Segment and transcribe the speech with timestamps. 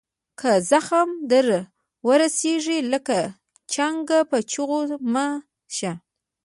[0.39, 1.47] که زخم در
[2.07, 3.19] ورسیږي لکه
[3.73, 4.79] چنګ په چیغو
[5.13, 5.27] مه
[5.75, 5.93] شه.